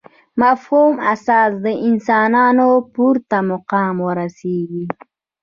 مفهوم 0.41 0.93
اساس 1.13 1.61
انسانان 1.87 2.57
پورته 2.93 3.37
مقام 3.51 3.95
ورسېږي. 4.05 4.85